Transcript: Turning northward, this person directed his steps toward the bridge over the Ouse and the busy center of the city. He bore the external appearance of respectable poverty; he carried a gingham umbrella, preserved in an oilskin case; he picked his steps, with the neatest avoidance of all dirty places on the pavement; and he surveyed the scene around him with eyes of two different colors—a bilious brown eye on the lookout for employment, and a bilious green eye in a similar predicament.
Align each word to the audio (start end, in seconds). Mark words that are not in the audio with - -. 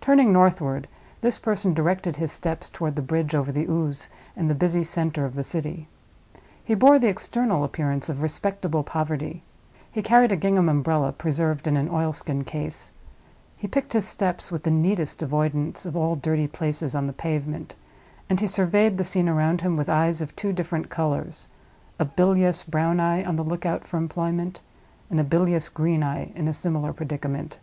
Turning 0.00 0.32
northward, 0.32 0.88
this 1.20 1.38
person 1.38 1.72
directed 1.72 2.16
his 2.16 2.32
steps 2.32 2.68
toward 2.68 2.96
the 2.96 3.00
bridge 3.00 3.36
over 3.36 3.52
the 3.52 3.68
Ouse 3.68 4.08
and 4.34 4.50
the 4.50 4.52
busy 4.56 4.82
center 4.82 5.24
of 5.24 5.36
the 5.36 5.44
city. 5.44 5.86
He 6.64 6.74
bore 6.74 6.98
the 6.98 7.06
external 7.06 7.62
appearance 7.62 8.08
of 8.08 8.20
respectable 8.20 8.82
poverty; 8.82 9.44
he 9.88 10.02
carried 10.02 10.32
a 10.32 10.36
gingham 10.36 10.68
umbrella, 10.68 11.12
preserved 11.12 11.68
in 11.68 11.76
an 11.76 11.88
oilskin 11.88 12.42
case; 12.42 12.90
he 13.56 13.68
picked 13.68 13.92
his 13.92 14.08
steps, 14.08 14.50
with 14.50 14.64
the 14.64 14.72
neatest 14.72 15.22
avoidance 15.22 15.86
of 15.86 15.96
all 15.96 16.16
dirty 16.16 16.48
places 16.48 16.96
on 16.96 17.06
the 17.06 17.12
pavement; 17.12 17.76
and 18.28 18.40
he 18.40 18.48
surveyed 18.48 18.98
the 18.98 19.04
scene 19.04 19.28
around 19.28 19.60
him 19.60 19.76
with 19.76 19.88
eyes 19.88 20.20
of 20.20 20.34
two 20.34 20.52
different 20.52 20.90
colors—a 20.90 22.04
bilious 22.04 22.64
brown 22.64 22.98
eye 22.98 23.22
on 23.22 23.36
the 23.36 23.44
lookout 23.44 23.86
for 23.86 23.98
employment, 23.98 24.60
and 25.10 25.20
a 25.20 25.22
bilious 25.22 25.68
green 25.68 26.02
eye 26.02 26.32
in 26.34 26.48
a 26.48 26.52
similar 26.52 26.92
predicament. 26.92 27.60